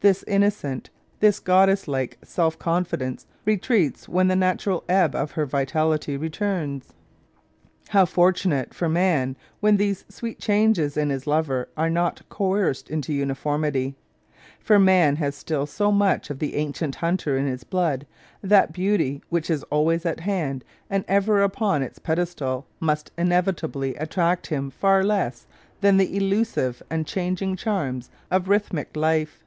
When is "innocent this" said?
0.28-1.40